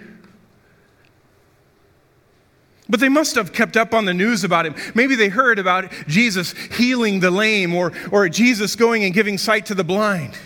But 2.89 3.01
they 3.01 3.09
must 3.09 3.35
have 3.35 3.53
kept 3.53 3.77
up 3.77 3.93
on 3.93 4.07
the 4.07 4.15
news 4.15 4.45
about 4.45 4.67
him. 4.67 4.75
Maybe 4.95 5.15
they 5.15 5.29
heard 5.29 5.59
about 5.59 5.93
Jesus 6.07 6.53
healing 6.53 7.21
the 7.21 7.31
lame 7.31 7.75
or, 7.75 7.93
or 8.11 8.29
Jesus 8.29 8.77
going 8.77 9.05
and 9.05 9.13
giving 9.13 9.37
sight 9.37 9.67
to 9.67 9.75
the 9.75 9.85
blind 9.85 10.37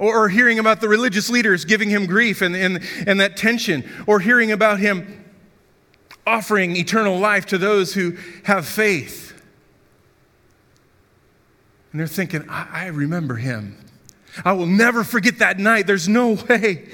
or, 0.00 0.24
or 0.24 0.28
hearing 0.28 0.58
about 0.58 0.80
the 0.80 0.88
religious 0.88 1.30
leaders 1.30 1.64
giving 1.64 1.88
him 1.90 2.06
grief 2.06 2.42
and, 2.42 2.56
and, 2.56 2.82
and 3.06 3.20
that 3.20 3.36
tension, 3.36 3.88
or 4.06 4.18
hearing 4.18 4.50
about 4.50 4.80
him 4.80 5.19
offering 6.26 6.76
eternal 6.76 7.18
life 7.18 7.46
to 7.46 7.58
those 7.58 7.94
who 7.94 8.16
have 8.44 8.66
faith. 8.66 9.32
And 11.92 12.00
they're 12.00 12.06
thinking, 12.06 12.48
I, 12.48 12.84
I 12.84 12.86
remember 12.86 13.36
him. 13.36 13.76
I 14.44 14.52
will 14.52 14.66
never 14.66 15.02
forget 15.02 15.38
that 15.38 15.58
night. 15.58 15.86
There's 15.86 16.08
no 16.08 16.32
way. 16.48 16.88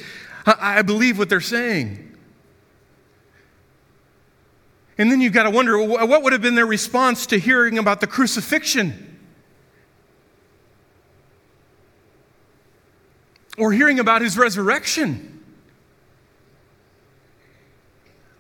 I, 0.47 0.79
I 0.79 0.83
believe 0.83 1.19
what 1.19 1.29
they're 1.29 1.41
saying. 1.41 2.03
And 4.99 5.13
then 5.13 5.21
you've 5.21 5.35
got 5.35 5.43
to 5.43 5.51
wonder 5.51 5.79
what 5.79 6.23
would 6.23 6.33
have 6.33 6.41
been 6.41 6.55
their 6.55 6.65
response 6.65 7.27
to 7.27 7.39
hearing 7.39 7.77
about 7.77 8.01
the 8.01 8.07
crucifixion? 8.07 9.07
or 13.57 13.73
hearing 13.73 13.99
about 13.99 14.23
his 14.23 14.37
resurrection. 14.37 15.36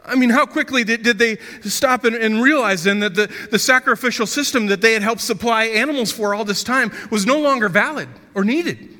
I 0.06 0.14
mean, 0.14 0.30
how 0.30 0.46
quickly 0.46 0.84
did, 0.84 1.02
did 1.02 1.18
they 1.18 1.36
stop 1.62 2.04
and, 2.04 2.14
and, 2.14 2.40
realize 2.40 2.84
then 2.84 3.00
that 3.00 3.14
the, 3.14 3.32
the 3.50 3.58
sacrificial 3.58 4.26
system 4.26 4.66
that 4.66 4.80
they 4.80 4.92
had 4.92 5.02
helped 5.02 5.20
supply 5.20 5.64
animals 5.64 6.12
for 6.12 6.34
all 6.34 6.44
this 6.44 6.62
time 6.62 6.92
was 7.10 7.26
no 7.26 7.40
longer 7.40 7.68
valid 7.68 8.08
or 8.34 8.44
needed? 8.44 8.96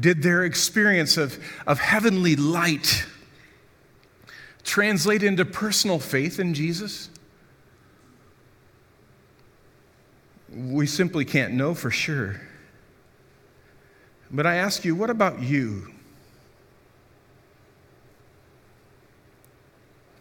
Did 0.00 0.22
their 0.22 0.44
experience 0.44 1.18
of, 1.18 1.38
of 1.66 1.78
heavenly 1.78 2.34
light 2.34 3.04
translate 4.64 5.22
into 5.22 5.44
personal 5.44 5.98
faith 5.98 6.40
in 6.40 6.54
Jesus? 6.54 7.10
We 10.50 10.86
simply 10.86 11.26
can't 11.26 11.52
know 11.52 11.74
for 11.74 11.90
sure. 11.90 12.40
But 14.30 14.46
I 14.46 14.56
ask 14.56 14.82
you, 14.82 14.94
what 14.94 15.10
about 15.10 15.42
you? 15.42 15.91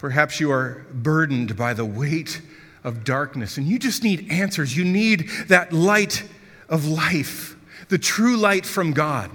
Perhaps 0.01 0.39
you 0.39 0.51
are 0.51 0.83
burdened 0.91 1.55
by 1.55 1.75
the 1.75 1.85
weight 1.85 2.41
of 2.83 3.03
darkness 3.03 3.57
and 3.57 3.67
you 3.67 3.77
just 3.77 4.03
need 4.03 4.31
answers. 4.31 4.75
You 4.75 4.83
need 4.83 5.29
that 5.45 5.71
light 5.71 6.27
of 6.67 6.87
life, 6.87 7.55
the 7.89 7.99
true 7.99 8.35
light 8.35 8.65
from 8.65 8.93
God. 8.93 9.29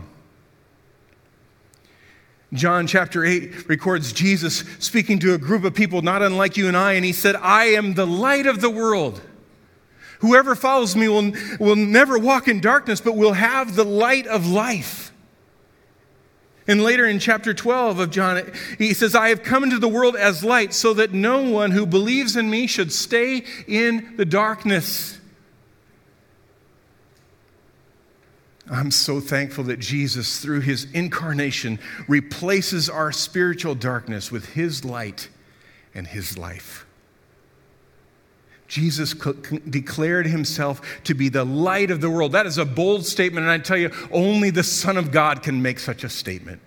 John 2.53 2.89
chapter 2.89 3.25
8 3.25 3.69
records 3.69 4.13
Jesus 4.13 4.65
speaking 4.81 5.21
to 5.21 5.35
a 5.35 5.39
group 5.39 5.63
of 5.63 5.73
people 5.73 6.03
not 6.03 6.21
unlike 6.21 6.57
you 6.57 6.67
and 6.67 6.77
I, 6.77 6.95
and 6.95 7.05
he 7.05 7.13
said, 7.13 7.37
I 7.37 7.67
am 7.67 7.95
the 7.95 8.07
light 8.07 8.47
of 8.47 8.61
the 8.61 8.71
world. 8.71 9.21
Whoever 10.19 10.57
follows 10.57 10.97
me 10.97 11.07
will, 11.07 11.33
will 11.61 11.77
never 11.77 12.19
walk 12.19 12.49
in 12.49 12.61
darkness, 12.61 13.01
but 13.01 13.15
will 13.15 13.35
have 13.35 13.77
the 13.77 13.85
light 13.85 14.27
of 14.27 14.49
life. 14.49 15.06
And 16.69 16.83
later 16.83 17.07
in 17.07 17.19
chapter 17.19 17.55
12 17.55 17.99
of 18.01 18.11
John, 18.11 18.51
he 18.79 18.93
says, 18.93 19.15
I 19.15 19.29
have 19.29 19.43
come 19.43 19.63
into 19.63 19.79
the 19.79 19.89
world 19.89 20.17
as 20.17 20.43
light 20.43 20.75
so 20.75 20.95
that 20.95 21.13
no 21.13 21.43
one 21.43 21.71
who 21.71 21.87
believes 21.87 22.37
in 22.37 22.51
me 22.51 22.67
should 22.67 22.93
stay 22.93 23.45
in 23.69 24.15
the 24.17 24.25
darkness. 24.25 25.21
I'm 28.71 28.91
so 28.91 29.21
thankful 29.21 29.65
that 29.65 29.79
Jesus, 29.79 30.41
through 30.41 30.61
his 30.61 30.91
incarnation, 30.93 31.79
replaces 32.09 32.91
our 32.91 33.13
spiritual 33.13 33.75
darkness 33.77 34.33
with 34.33 34.55
his 34.55 34.85
light 34.85 35.29
and 35.95 36.07
his 36.07 36.37
life. 36.37 36.86
Jesus 38.69 39.15
declared 39.15 40.27
himself 40.27 40.81
to 41.05 41.15
be 41.15 41.29
the 41.29 41.45
light 41.45 41.91
of 41.91 42.01
the 42.01 42.11
world. 42.11 42.33
That 42.33 42.47
is 42.47 42.59
a 42.59 42.65
bold 42.65 43.07
statement, 43.07 43.45
and 43.45 43.51
I 43.51 43.59
tell 43.59 43.77
you, 43.77 43.91
only 44.11 44.51
the 44.51 44.65
Son 44.65 44.97
of 44.97 45.13
God 45.13 45.43
can 45.43 45.63
make 45.63 45.79
such 45.79 46.05
a 46.05 46.09
statement. 46.09 46.61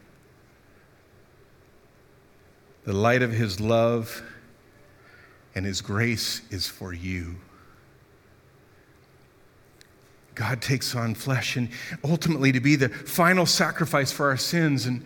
The 2.85 2.93
light 2.93 3.21
of 3.21 3.31
his 3.31 3.59
love 3.59 4.23
and 5.55 5.65
his 5.65 5.81
grace 5.81 6.41
is 6.49 6.67
for 6.67 6.93
you. 6.93 7.35
God 10.35 10.62
takes 10.62 10.95
on 10.95 11.15
flesh 11.15 11.57
and 11.57 11.69
ultimately 12.01 12.53
to 12.53 12.62
be 12.62 12.77
the 12.77 12.88
final 12.88 13.45
sacrifice 13.45 14.12
for 14.12 14.29
our 14.29 14.38
sins. 14.38 14.85
And 14.85 15.03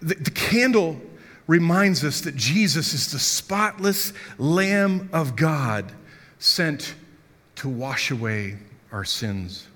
the, 0.00 0.14
the 0.14 0.30
candle 0.30 1.00
reminds 1.46 2.04
us 2.04 2.20
that 2.22 2.36
Jesus 2.36 2.94
is 2.94 3.12
the 3.12 3.18
spotless 3.18 4.12
Lamb 4.38 5.10
of 5.12 5.36
God 5.36 5.92
sent 6.38 6.94
to 7.56 7.68
wash 7.68 8.10
away 8.10 8.58
our 8.90 9.04
sins. 9.04 9.66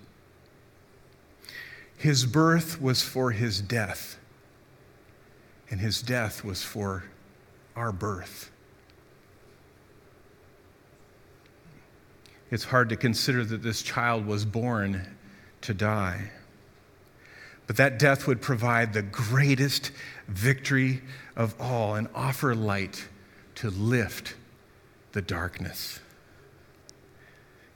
His 1.97 2.27
birth 2.27 2.81
was 2.81 3.03
for 3.03 3.31
his 3.31 3.61
death, 3.61 4.19
and 5.71 5.81
his 5.81 6.03
death 6.03 6.45
was 6.45 6.63
for 6.63 7.05
our 7.75 7.93
birth. 7.93 8.51
It's 12.51 12.65
hard 12.65 12.91
to 12.91 12.97
consider 12.97 13.45
that 13.45 13.63
this 13.63 13.83
child 13.83 14.27
was 14.27 14.45
born 14.45 15.17
to 15.63 15.75
die. 15.75 16.31
But 17.67 17.77
that 17.77 17.99
death 17.99 18.27
would 18.27 18.41
provide 18.41 18.93
the 18.93 19.03
greatest 19.03 19.91
victory 20.29 21.03
of 21.35 21.55
all 21.61 21.95
and 21.95 22.09
offer 22.15 22.55
light 22.55 23.09
to 23.57 23.71
lift 23.71 24.35
the 25.13 25.23
darkness. 25.23 26.01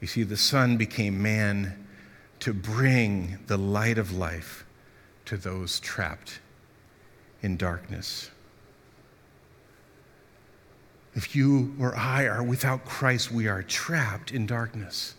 You 0.01 0.07
see, 0.07 0.23
the 0.23 0.37
Son 0.37 0.77
became 0.77 1.21
man 1.21 1.87
to 2.41 2.55
bring 2.55 3.39
the 3.47 3.59
light 3.59 3.99
of 3.99 4.13
life 4.13 4.65
to 5.27 5.37
those 5.37 5.81
trapped 5.81 6.41
in 7.43 7.57
darkness. 7.57 8.31
If 11.15 11.35
you 11.35 11.75
or 11.81 11.97
I 11.97 12.27
are 12.27 12.43
without 12.43 12.85
Christ, 12.85 13.33
we 13.33 13.49
are 13.49 13.63
trapped 13.63 14.31
in 14.31 14.47
darkness. 14.47 15.15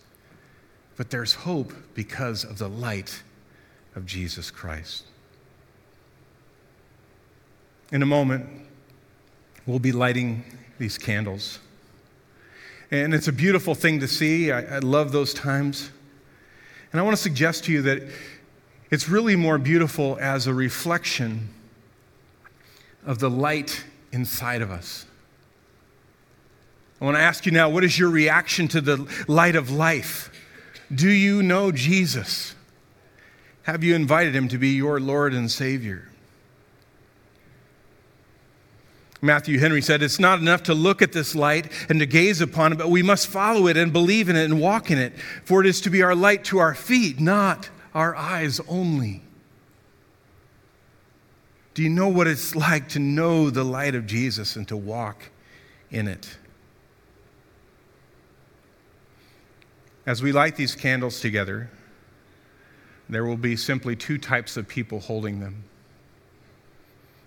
But 0.95 1.09
there's 1.09 1.33
hope 1.33 1.73
because 1.93 2.43
of 2.43 2.57
the 2.57 2.69
light 2.69 3.21
of 3.95 4.05
Jesus 4.05 4.51
Christ. 4.51 5.03
In 7.91 8.01
a 8.01 8.05
moment, 8.05 8.47
we'll 9.65 9.79
be 9.79 9.91
lighting 9.91 10.43
these 10.79 10.97
candles. 10.97 11.59
And 12.89 13.13
it's 13.13 13.27
a 13.27 13.33
beautiful 13.33 13.75
thing 13.75 13.99
to 13.99 14.07
see. 14.07 14.51
I, 14.51 14.77
I 14.77 14.79
love 14.79 15.11
those 15.11 15.33
times. 15.33 15.91
And 16.91 16.99
I 16.99 17.03
want 17.03 17.15
to 17.15 17.21
suggest 17.21 17.65
to 17.65 17.71
you 17.71 17.81
that 17.83 18.03
It's 18.91 19.07
really 19.07 19.37
more 19.37 19.57
beautiful 19.57 20.17
as 20.19 20.47
a 20.47 20.53
reflection 20.53 21.47
of 23.05 23.19
the 23.19 23.29
light 23.29 23.85
inside 24.11 24.61
of 24.61 24.69
us. 24.69 25.05
I 26.99 27.05
want 27.05 27.15
to 27.15 27.21
ask 27.21 27.45
you 27.45 27.53
now 27.53 27.69
what 27.69 27.85
is 27.85 27.97
your 27.97 28.09
reaction 28.09 28.67
to 28.67 28.81
the 28.81 29.07
light 29.29 29.55
of 29.55 29.71
life? 29.71 30.29
Do 30.93 31.09
you 31.09 31.41
know 31.41 31.71
Jesus? 31.71 32.53
Have 33.63 33.83
you 33.83 33.95
invited 33.95 34.35
him 34.35 34.47
to 34.49 34.57
be 34.57 34.69
your 34.69 34.99
Lord 34.99 35.33
and 35.33 35.49
Savior? 35.49 36.07
Matthew 39.21 39.59
Henry 39.59 39.83
said, 39.83 40.01
It's 40.01 40.19
not 40.19 40.39
enough 40.39 40.63
to 40.63 40.73
look 40.73 41.03
at 41.03 41.11
this 41.13 41.35
light 41.35 41.71
and 41.89 41.99
to 41.99 42.07
gaze 42.07 42.41
upon 42.41 42.73
it, 42.73 42.77
but 42.79 42.89
we 42.89 43.03
must 43.03 43.27
follow 43.27 43.67
it 43.67 43.77
and 43.77 43.93
believe 43.93 44.29
in 44.29 44.35
it 44.35 44.45
and 44.45 44.59
walk 44.59 44.89
in 44.89 44.97
it, 44.97 45.13
for 45.45 45.61
it 45.61 45.67
is 45.67 45.79
to 45.81 45.91
be 45.91 46.01
our 46.01 46.15
light 46.15 46.43
to 46.45 46.57
our 46.57 46.73
feet, 46.73 47.19
not 47.19 47.69
our 47.93 48.15
eyes 48.15 48.59
only. 48.67 49.21
Do 51.75 51.83
you 51.83 51.89
know 51.89 52.09
what 52.09 52.27
it's 52.27 52.55
like 52.55 52.89
to 52.89 52.99
know 52.99 53.49
the 53.51 53.63
light 53.63 53.93
of 53.93 54.07
Jesus 54.07 54.55
and 54.55 54.67
to 54.67 54.75
walk 54.75 55.29
in 55.91 56.07
it? 56.07 56.37
As 60.05 60.23
we 60.23 60.31
light 60.31 60.55
these 60.55 60.73
candles 60.73 61.21
together, 61.21 61.69
there 63.11 63.25
will 63.25 63.37
be 63.37 63.57
simply 63.57 63.95
two 63.95 64.17
types 64.17 64.55
of 64.55 64.67
people 64.69 65.01
holding 65.01 65.41
them. 65.41 65.65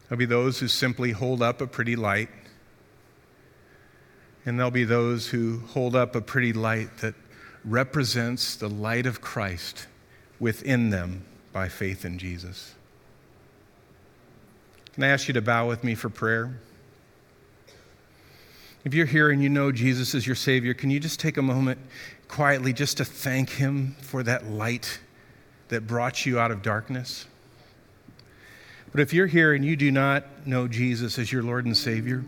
There'll 0.08 0.18
be 0.18 0.24
those 0.24 0.58
who 0.58 0.66
simply 0.66 1.12
hold 1.12 1.42
up 1.42 1.60
a 1.60 1.66
pretty 1.66 1.94
light, 1.94 2.30
and 4.46 4.58
there'll 4.58 4.70
be 4.70 4.84
those 4.84 5.28
who 5.28 5.60
hold 5.68 5.94
up 5.94 6.16
a 6.16 6.22
pretty 6.22 6.54
light 6.54 6.98
that 6.98 7.14
represents 7.66 8.56
the 8.56 8.68
light 8.68 9.04
of 9.04 9.20
Christ 9.20 9.86
within 10.40 10.88
them 10.88 11.24
by 11.52 11.68
faith 11.68 12.04
in 12.04 12.18
Jesus. 12.18 12.74
Can 14.94 15.04
I 15.04 15.08
ask 15.08 15.28
you 15.28 15.34
to 15.34 15.42
bow 15.42 15.68
with 15.68 15.84
me 15.84 15.94
for 15.94 16.08
prayer? 16.08 16.60
If 18.84 18.94
you're 18.94 19.06
here 19.06 19.30
and 19.30 19.42
you 19.42 19.50
know 19.50 19.70
Jesus 19.70 20.14
is 20.14 20.26
your 20.26 20.36
Savior, 20.36 20.72
can 20.72 20.90
you 20.90 21.00
just 21.00 21.20
take 21.20 21.36
a 21.36 21.42
moment 21.42 21.78
quietly 22.28 22.72
just 22.72 22.96
to 22.98 23.04
thank 23.04 23.50
Him 23.50 23.96
for 24.00 24.22
that 24.22 24.46
light 24.46 25.00
that 25.74 25.88
brought 25.88 26.24
you 26.24 26.38
out 26.38 26.52
of 26.52 26.62
darkness? 26.62 27.26
But 28.92 29.00
if 29.00 29.12
you're 29.12 29.26
here 29.26 29.54
and 29.54 29.64
you 29.64 29.74
do 29.74 29.90
not 29.90 30.46
know 30.46 30.68
Jesus 30.68 31.18
as 31.18 31.32
your 31.32 31.42
Lord 31.42 31.66
and 31.66 31.76
Savior, 31.76 32.24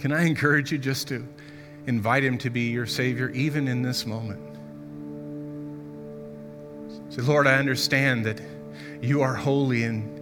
can 0.00 0.10
I 0.10 0.26
encourage 0.26 0.72
you 0.72 0.78
just 0.78 1.06
to 1.08 1.24
invite 1.86 2.24
Him 2.24 2.36
to 2.38 2.50
be 2.50 2.62
your 2.62 2.86
Savior 2.86 3.30
even 3.30 3.68
in 3.68 3.80
this 3.80 4.06
moment? 4.06 4.40
Say, 7.12 7.22
Lord, 7.22 7.46
I 7.46 7.54
understand 7.54 8.26
that 8.26 8.40
you 9.00 9.22
are 9.22 9.36
holy 9.36 9.84
and, 9.84 10.18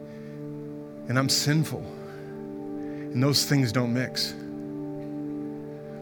and 1.08 1.18
I'm 1.18 1.30
sinful, 1.30 1.80
and 1.80 3.22
those 3.22 3.46
things 3.46 3.72
don't 3.72 3.94
mix. 3.94 4.34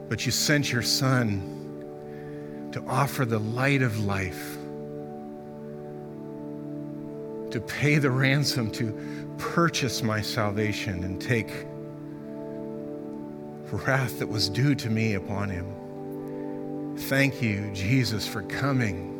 But 0.09 0.27
you 0.27 0.33
sent 0.33 0.73
your 0.73 0.83
Son 0.83 2.71
to 2.73 2.85
offer 2.89 3.25
the 3.25 3.39
light 3.39 3.83
of 3.83 4.05
life, 4.05 4.57
to 7.55 7.61
pay 7.61 7.99
the 7.99 8.11
ransom, 8.11 8.69
to 8.69 8.93
purchase 9.39 10.03
my 10.03 10.21
salvation 10.21 11.05
and 11.05 11.23
take 11.23 11.53
wrath 13.71 14.19
that 14.19 14.29
was 14.29 14.49
due 14.49 14.75
to 14.75 14.91
me 14.91 15.15
upon 15.15 15.49
him. 15.49 16.97
Thank 16.97 17.41
you, 17.41 17.71
Jesus, 17.73 18.27
for 18.27 18.43
coming 18.43 19.13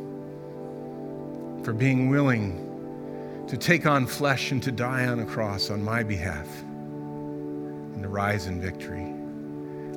for 1.63 1.73
being 1.73 2.09
willing 2.09 3.47
to 3.47 3.57
take 3.57 3.87
on 3.87 4.05
flesh 4.05 4.51
and 4.51 4.61
to 4.65 4.73
die 4.73 5.07
on 5.07 5.21
a 5.21 5.25
cross 5.25 5.71
on 5.71 5.81
my 5.81 6.03
behalf 6.03 6.49
and 6.63 8.03
to 8.03 8.09
rise 8.09 8.49
in 8.49 8.61
victory. 8.61 9.15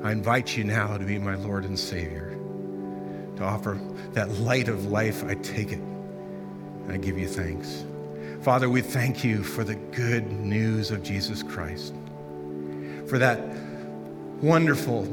I 0.03 0.11
invite 0.11 0.55
you 0.55 0.63
now 0.63 0.95
to 0.95 1.03
be 1.03 1.17
my 1.17 1.33
Lord 1.33 1.65
and 1.65 1.79
Savior, 1.79 2.37
to 3.37 3.43
offer 3.43 3.79
that 4.13 4.29
light 4.41 4.67
of 4.67 4.85
life. 4.85 5.23
I 5.23 5.33
take 5.33 5.71
it. 5.71 5.81
I 6.87 6.97
give 6.97 7.17
you 7.17 7.27
thanks. 7.27 7.83
Father, 8.41 8.69
we 8.69 8.81
thank 8.81 9.23
you 9.23 9.43
for 9.43 9.63
the 9.63 9.75
good 9.75 10.31
news 10.31 10.91
of 10.91 11.03
Jesus 11.03 11.43
Christ, 11.43 11.93
for 13.07 13.17
that 13.17 13.39
wonderful, 14.41 15.03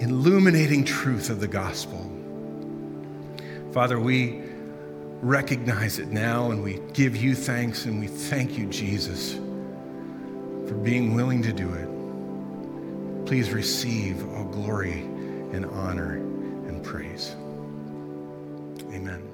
illuminating 0.00 0.84
truth 0.84 1.28
of 1.28 1.40
the 1.40 1.48
gospel. 1.48 2.10
Father, 3.72 3.98
we 3.98 4.42
recognize 5.20 5.98
it 5.98 6.08
now 6.08 6.50
and 6.50 6.62
we 6.62 6.80
give 6.92 7.16
you 7.16 7.34
thanks 7.34 7.84
and 7.84 8.00
we 8.00 8.06
thank 8.06 8.56
you, 8.56 8.66
Jesus, 8.66 9.34
for 9.34 10.74
being 10.74 11.14
willing 11.14 11.42
to 11.42 11.52
do 11.52 11.72
it. 11.74 13.26
Please 13.26 13.50
receive 13.50 14.26
all 14.34 14.44
glory 14.44 15.00
and 15.52 15.66
honor 15.66 16.14
and 16.14 16.82
praise. 16.82 17.34
Amen. 18.94 19.27